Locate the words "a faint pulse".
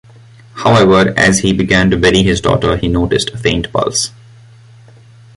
3.29-4.09